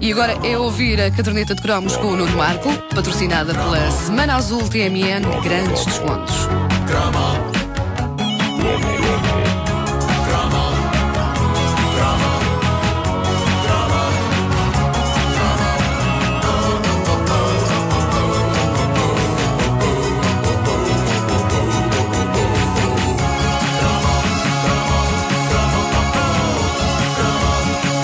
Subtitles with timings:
[0.00, 4.36] E agora é ouvir a caderneta de cromos com o Nuno Marco, patrocinada pela Semana
[4.36, 6.46] Azul TMN Grandes Descontos.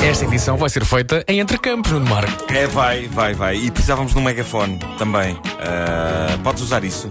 [0.02, 2.52] Esta edição vai ser feita em Entrecampos, no Marco.
[2.52, 3.56] É, vai, vai, vai.
[3.56, 5.38] E precisávamos de um megafone também.
[5.60, 7.08] Ah, podes usar isso?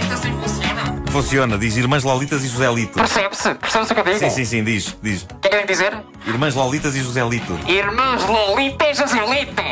[0.00, 1.02] Isto assim funciona.
[1.08, 2.94] Funciona, diz Irmãs Lolitas e José Lito.
[2.94, 3.54] Percebe-se?
[3.54, 4.18] Percebe-se o que eu digo?
[4.18, 5.26] Sim, sim, sim, diz, diz.
[5.48, 5.96] Que querem dizer?
[6.26, 7.58] Irmãs Lolitas e José Lito.
[7.66, 9.62] Irmãos Lolita e Joselito.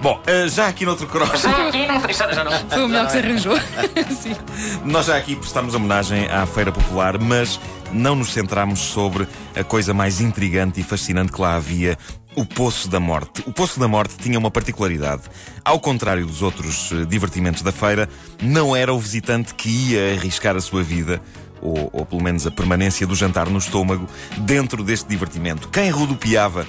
[0.00, 2.52] Bom, ah, já aqui noutro cross, Já aqui não já, já não.
[2.70, 3.54] Foi o melhor que se arranjou.
[4.18, 4.34] Sim.
[4.82, 7.60] nós já aqui prestamos homenagem à Feira Popular, mas
[7.92, 11.98] não nos centramos sobre a coisa mais intrigante e fascinante que lá havia.
[12.34, 13.42] O Poço da Morte.
[13.46, 15.22] O Poço da Morte tinha uma particularidade.
[15.62, 18.08] Ao contrário dos outros eh, divertimentos da feira,
[18.42, 21.20] não era o visitante que ia arriscar a sua vida
[21.60, 24.06] ou, ou pelo menos a permanência do jantar no estômago,
[24.38, 25.68] dentro deste divertimento.
[25.68, 26.66] Quem rodopiava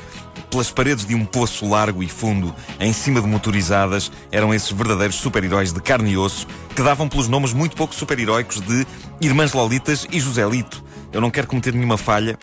[0.49, 5.15] pelas paredes de um poço largo e fundo, em cima de motorizadas, eram esses verdadeiros
[5.15, 8.85] super-heróis de carne e osso, que davam pelos nomes muito pouco super-heróicos de
[9.19, 10.83] Irmãs Lolitas e Joselito.
[11.11, 12.37] Eu não quero cometer nenhuma falha,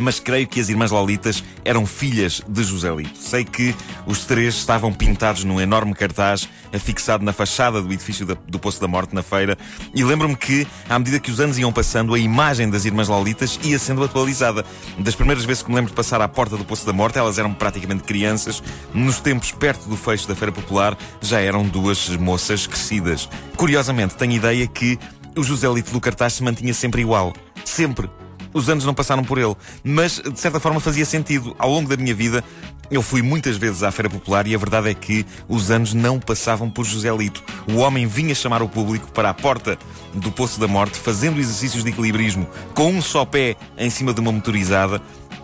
[0.00, 3.18] mas creio que as irmãs Lolitas eram filhas de Joselito.
[3.18, 3.74] Sei que
[4.06, 8.80] os três estavam pintados num enorme cartaz afixado na fachada do edifício da- do Poço
[8.80, 9.56] da Morte na feira
[9.94, 13.58] e lembro-me que, à medida que os anos iam passando, a imagem das irmãs Lolitas
[13.62, 14.64] ia sendo atualizada.
[14.98, 17.38] Das primeiras vezes que me lembro de passar à porta do Poço da Morte, elas
[17.38, 18.62] eram praticamente crianças.
[18.94, 23.28] Nos tempos perto do fecho da Feira Popular, já eram duas moças crescidas.
[23.56, 24.98] Curiosamente, tenho ideia que
[25.36, 27.32] o Joselito do cartaz se mantinha sempre igual.
[27.64, 28.08] Sempre.
[28.52, 31.54] Os anos não passaram por ele, mas de certa forma fazia sentido.
[31.58, 32.42] Ao longo da minha vida,
[32.90, 36.18] eu fui muitas vezes à Feira Popular e a verdade é que os anos não
[36.18, 37.42] passavam por Joselito.
[37.68, 39.78] O homem vinha chamar o público para a porta
[40.12, 44.20] do Poço da Morte, fazendo exercícios de equilibrismo com um só pé em cima de
[44.20, 45.00] uma motorizada.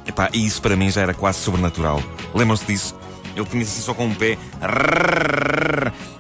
[0.07, 2.03] Epá, e isso para mim já era quase sobrenatural.
[2.35, 2.97] Lembram-se disso?
[3.37, 4.39] Ele tinha assim só com um pé.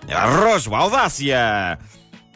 [0.08, 1.78] Arrojo, audácia!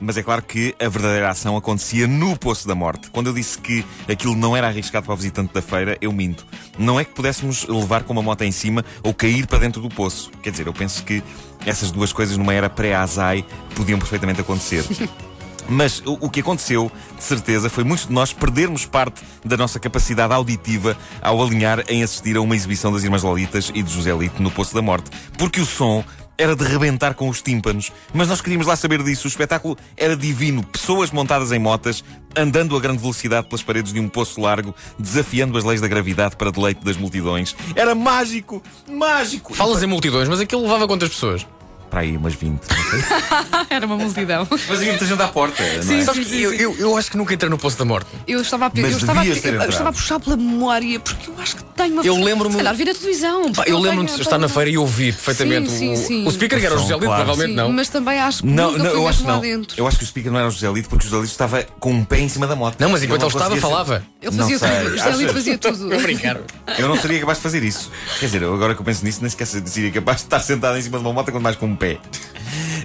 [0.00, 3.10] Mas é claro que a verdadeira ação acontecia no Poço da Morte.
[3.10, 6.46] Quando eu disse que aquilo não era arriscado para o visitante da feira, eu minto.
[6.78, 9.90] Não é que pudéssemos levar com uma moto em cima ou cair para dentro do
[9.90, 10.30] poço.
[10.42, 11.22] Quer dizer, eu penso que
[11.66, 13.44] essas duas coisas numa era pré-Azai
[13.74, 14.84] podiam perfeitamente acontecer.
[15.68, 20.34] Mas o, que aconteceu, de certeza, foi muitos de nós perdermos parte da nossa capacidade
[20.34, 24.42] auditiva ao alinhar em assistir a uma exibição das Irmãs Lolitas e de José Lito
[24.42, 25.10] no Poço da Morte.
[25.38, 26.02] Porque o som
[26.40, 27.92] era de rebentar com os tímpanos.
[28.14, 29.26] Mas nós queríamos lá saber disso.
[29.26, 30.64] O espetáculo era divino.
[30.64, 32.02] Pessoas montadas em motas,
[32.34, 36.36] andando a grande velocidade pelas paredes de um poço largo, desafiando as leis da gravidade
[36.36, 37.54] para deleite das multidões.
[37.76, 38.62] Era mágico!
[38.88, 39.52] Mágico!
[39.52, 41.46] Falas em multidões, mas aquilo levava quantas pessoas?
[41.90, 42.52] Para aí, umas 20.
[42.52, 43.00] não sei.
[43.68, 44.46] Era uma multidão.
[44.48, 45.82] Mas havia muita gente à porta, não é?
[46.04, 48.08] Sim, que eu, eu, eu acho que nunca entrei no Poço da Morte.
[48.28, 51.56] Eu estava a, eu estava a, eu estava a puxar pela memória, porque eu acho
[51.56, 52.04] que tenho uma.
[52.04, 53.52] Eu lembro-me- Se calhar vi na televisão.
[53.52, 56.26] Pá, eu lembro-me de estar na feira e ouvir perfeitamente Sim, o, sim, sim.
[56.26, 57.24] o speaker, que era o José Lito, claro.
[57.24, 57.72] provavelmente Sim, não.
[57.72, 59.40] Mas também acho que Não, nunca não, eu acho lá não.
[59.40, 59.74] dentro.
[59.76, 61.62] Eu acho que o speaker não era o José Lito porque o José Lito estava
[61.80, 62.76] com um pé em cima da moto.
[62.78, 64.04] Não, mas enquanto ele estava, falava.
[64.22, 64.86] Ele fazia tudo.
[64.94, 65.92] O José Lito fazia tudo.
[65.92, 66.38] Eu brincar.
[66.78, 67.90] Eu não seria capaz de fazer isso.
[68.20, 70.82] Quer dizer, agora que eu penso nisso, nem sequer seria capaz de estar sentado em
[70.82, 71.98] cima de uma moto, quanto mais com um pé.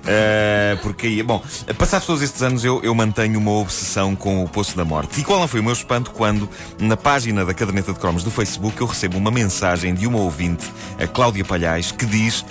[0.07, 1.43] Eh, porque aí, bom,
[1.77, 5.19] passados todos estes anos, eu, eu mantenho uma obsessão com o Poço da Morte.
[5.19, 8.31] E qual não foi o meu espanto quando, na página da caderneta de cromos do
[8.31, 12.45] Facebook, eu recebo uma mensagem de uma ouvinte, a Cláudia Palhais, que diz.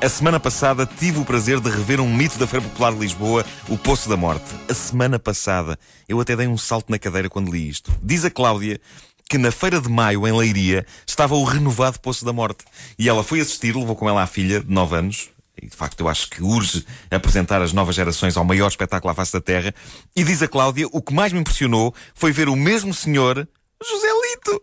[0.00, 3.44] A semana passada tive o prazer de rever um mito da Feira Popular de Lisboa,
[3.68, 4.44] o Poço da Morte.
[4.68, 5.76] A semana passada.
[6.08, 7.92] Eu até dei um salto na cadeira quando li isto.
[8.02, 8.80] Diz a Cláudia
[9.28, 12.64] que na Feira de Maio, em Leiria, estava o renovado Poço da Morte.
[12.98, 15.30] E ela foi assistir, levou com ela a filha, de 9 anos.
[15.60, 19.14] E de facto eu acho que urge apresentar as novas gerações ao maior espetáculo à
[19.14, 19.74] face da Terra.
[20.14, 23.48] E diz a Cláudia, o que mais me impressionou foi ver o mesmo senhor,
[23.82, 24.62] José Lito,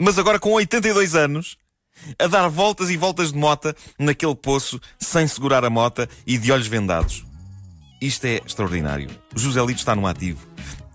[0.00, 1.56] mas agora com 82 anos,
[2.18, 6.52] a dar voltas e voltas de mota naquele poço, sem segurar a mota e de
[6.52, 7.24] olhos vendados.
[8.00, 9.08] Isto é extraordinário.
[9.34, 10.46] José Lito está no ativo.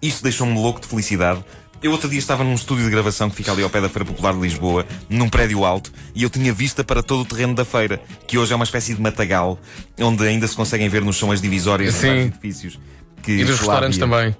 [0.01, 1.43] Isto deixou-me louco de felicidade.
[1.81, 4.05] Eu outro dia estava num estúdio de gravação que fica ali ao pé da Feira
[4.05, 7.65] Popular de Lisboa, num prédio alto, e eu tinha vista para todo o terreno da
[7.65, 9.57] feira, que hoje é uma espécie de matagal,
[9.99, 12.79] onde ainda se conseguem ver no chão as divisórias dos edifícios.
[13.23, 14.15] Que E dos restaurantes havia.
[14.15, 14.35] também.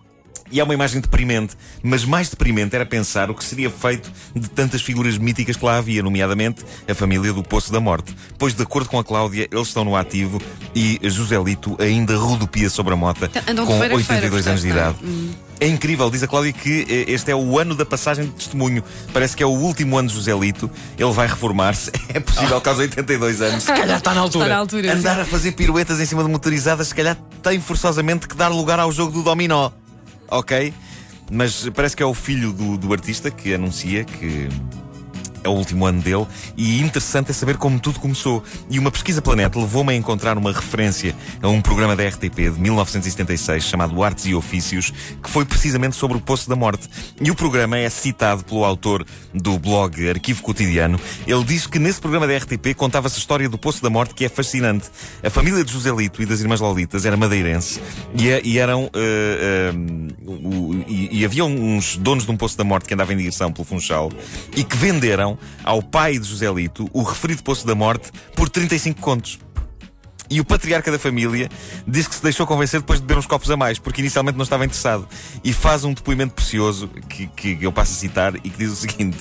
[0.52, 4.50] E é uma imagem deprimente, mas mais deprimente era pensar o que seria feito de
[4.50, 8.14] tantas figuras míticas que lá havia, nomeadamente a família do Poço da Morte.
[8.38, 10.42] Pois, de acordo com a Cláudia, eles estão no ativo
[10.76, 14.62] e José Lito ainda rodopia sobre a mota de com feira a 82 feira, anos
[14.62, 14.98] de idade.
[14.98, 15.68] portanto, não é?
[15.68, 18.84] Incrível, diz a Cláudia que eh, este é o ano da passagem de testemunho.
[19.14, 20.70] Parece que é o último ano de Joselito.
[20.98, 21.92] Ele vai reformar-se.
[22.14, 23.64] É possível que aos 82 anos.
[23.64, 24.46] Se calhar está na altura.
[24.46, 24.94] Está na altura.
[24.94, 28.80] Andar a fazer piruetas em cima de motorizadas, se calhar tem forçosamente que dar lugar
[28.80, 29.72] ao jogo do dominó.
[30.30, 30.74] Ok?
[31.32, 34.50] Mas parece que é o filho do, do artista que anuncia que
[35.44, 36.26] é o último ano dele
[36.58, 38.44] e interessante é saber como tudo começou.
[38.70, 42.60] E uma pesquisa Planeta levou-me a encontrar uma referência a um programa da RTP de
[42.60, 44.92] 1976 chamado Artes e Ofícios,
[45.22, 46.88] que foi precisamente sobre o Poço da Morte.
[47.22, 51.00] E o programa é citado pelo autor do blog Arquivo Cotidiano.
[51.26, 54.26] Ele diz que nesse programa da RTP contava-se a história do Poço da Morte, que
[54.26, 54.90] é fascinante.
[55.24, 57.80] A família de Joselito e das Irmãs Lolitas era madeirense
[58.16, 58.90] e, é- e eram.
[58.94, 59.74] eh, eh,
[60.26, 63.52] o- e, e havia uns donos de um Poço da Morte que andavam em direção
[63.52, 64.12] pelo Funchal
[64.56, 65.31] e que venderam
[65.64, 69.40] ao pai de Joselito o referido Poço da Morte por 35 contos.
[70.32, 71.50] E o patriarca da família
[71.86, 74.44] diz que se deixou convencer depois de beber uns copos a mais, porque inicialmente não
[74.44, 75.06] estava interessado.
[75.44, 78.76] E faz um depoimento precioso que, que eu passo a citar e que diz o
[78.78, 79.18] seguinte: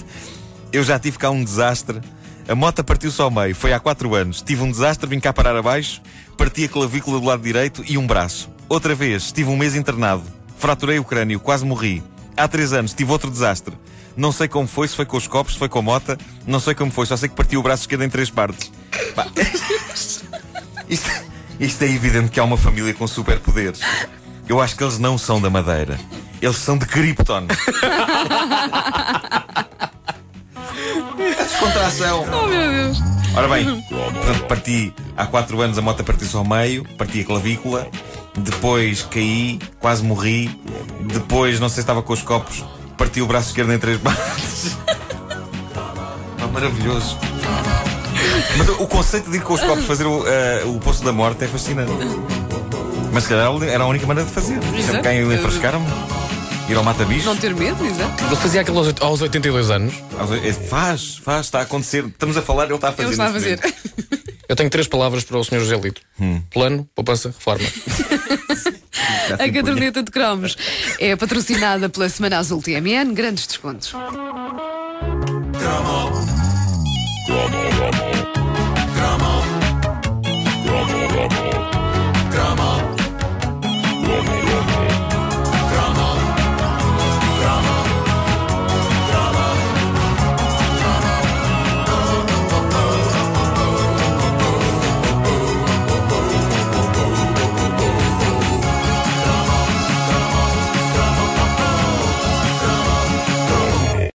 [0.73, 2.01] Eu já tive cá um desastre.
[2.49, 4.41] A mota partiu-se ao meio, foi há quatro anos.
[4.41, 6.01] Tive um desastre, vim cá parar abaixo,
[6.37, 8.49] parti a clavícula do lado direito e um braço.
[8.69, 10.23] Outra vez, estive um mês internado,
[10.59, 12.03] fraturei o crânio, quase morri.
[12.37, 13.77] Há três anos, tive outro desastre.
[14.17, 16.61] Não sei como foi, se foi com os copos, se foi com a mota, não
[16.61, 18.71] sei como foi, só sei que parti o braço esquerdo em três partes.
[19.15, 19.27] Pá,
[20.89, 21.11] isto,
[21.59, 23.81] isto é evidente que há uma família com superpoderes.
[24.49, 25.99] Eu acho que eles não são da Madeira.
[26.43, 27.47] Eles são de Krypton.
[31.17, 32.27] Descontração.
[32.33, 32.99] Oh meu Deus.
[33.37, 37.89] Ora bem, portanto, parti há quatro anos a moto partiu-se ao meio, parti a clavícula,
[38.37, 40.51] depois caí, quase morri,
[41.03, 42.65] depois, não sei se estava com os copos,
[43.00, 44.76] parti o braço esquerdo em três partes.
[46.38, 47.17] Ah, maravilhoso.
[48.58, 51.44] Mas o conceito de ir com os copos fazer o, eh, o Poço da Morte
[51.44, 51.91] é fascinante.
[53.12, 54.58] Mas se calhar era a única maneira de fazer.
[54.85, 55.82] Sempre quem enfrascaram
[56.69, 57.25] ir ao mata-bicho.
[57.25, 58.23] Não ter medo, exato.
[58.25, 59.94] Ele fazia aquilo aos oit- aos 82 anos.
[60.44, 62.05] É, Faz, faz, está a acontecer.
[62.05, 63.05] Estamos a falar, ele está a fazer.
[63.05, 63.56] Ele está a neste fazer.
[63.62, 64.20] momento.
[64.49, 65.61] Eu tenho três palavras para o Sr.
[65.61, 66.02] José Lito:
[66.52, 67.64] plano, poupança, reforma.
[69.29, 70.56] Já A caderneta de cromos
[70.99, 73.12] é patrocinada pela Semana Azul TMN.
[73.14, 73.94] Grandes descontos.